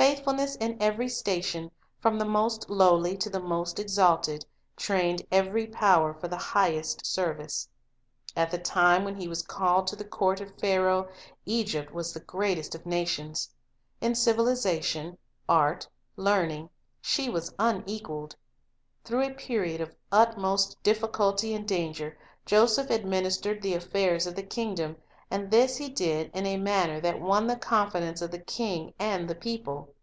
Faithfulness 0.00 0.56
in 0.56 0.78
every 0.80 1.10
station, 1.10 1.70
from 1.98 2.18
the 2.18 2.24
most 2.24 2.70
lowly 2.70 3.18
to 3.18 3.28
the 3.28 3.38
most 3.38 3.78
exalted, 3.78 4.46
trained 4.74 5.20
every 5.30 5.66
power 5.66 6.14
for 6.14 6.34
highest 6.34 7.04
service. 7.04 7.68
At 8.34 8.50
the 8.50 8.56
time 8.56 9.04
when 9.04 9.14
he 9.14 9.28
was 9.28 9.42
called 9.42 9.86
to 9.88 9.96
the 9.96 10.06
court 10.06 10.40
of 10.40 10.58
Pharaoh, 10.58 11.06
Egypt 11.44 11.92
was 11.92 12.14
the 12.14 12.20
greatest 12.20 12.74
of 12.74 12.86
nations. 12.86 13.50
In 14.00 14.12
civili 14.14 14.54
zation, 14.54 15.18
art, 15.46 15.86
learning, 16.16 16.70
she 17.02 17.28
was 17.28 17.52
unequaled. 17.58 18.36
Through 19.04 19.24
a 19.26 19.34
period 19.34 19.82
of 19.82 19.94
utmost 20.10 20.82
difficulty 20.82 21.52
and 21.52 21.68
danger, 21.68 22.16
Joseph 22.46 22.88
admin 22.88 23.26
istered 23.26 23.60
the 23.60 23.74
affairs 23.74 24.26
of 24.26 24.34
the 24.34 24.42
kingdom; 24.42 24.96
and 25.32 25.52
this 25.52 25.76
he 25.76 25.88
did 25.88 26.28
in 26.34 26.44
a 26.44 26.56
manner 26.56 27.00
that 27.00 27.20
won 27.20 27.46
the 27.46 27.54
confidence 27.54 28.20
of 28.20 28.32
the 28.32 28.38
king 28.40 28.92
and 28.98 29.30
the 29.30 29.34
people. 29.36 29.94